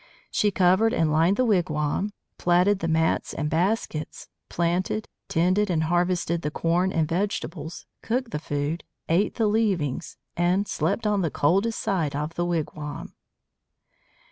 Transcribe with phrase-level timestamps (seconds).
[0.31, 6.41] She covered and lined the wigwam, plaited the mats and baskets, planted, tended, and harvested
[6.41, 11.79] the corn and vegetables, cooked the food, ate the leavings, and slept on the coldest
[11.79, 13.13] side of the wigwam.